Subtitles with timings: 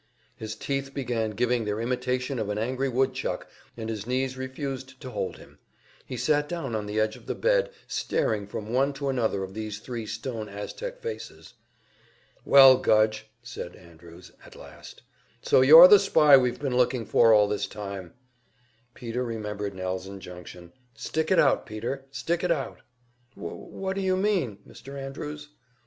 [0.35, 5.11] His teeth began giving their imitation of an angry woodchuck, and his knees refused to
[5.11, 5.59] hold him;
[6.07, 9.53] he sat down on the edge of the bed, staring from one to another of
[9.53, 11.53] these three stone Aztec faces.
[12.45, 15.03] "Well, Gudge," said Andrews, at last,
[15.43, 18.15] "so you're the spy we've been looking for all this time!"
[18.95, 22.05] Peter remembered Nell's injunction, "Stick it out, Peter!
[22.09, 22.79] Stick it out!"
[23.35, 24.99] "Wh wh what do you mean, Mr.
[24.99, 25.49] Andrews?"